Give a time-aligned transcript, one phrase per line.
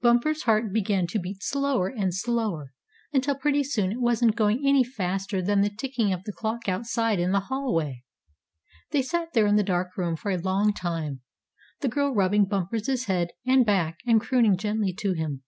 [0.00, 2.72] Bumper's heart began to beat slower and slower
[3.12, 7.18] until pretty soon it wasn't going any faster than the ticking of the clock outside
[7.18, 8.04] in the hallway.
[8.92, 11.22] They sat there in the dark room for a long time,
[11.80, 15.42] the girl rubbing Bumper's head and back and crooning gently to him.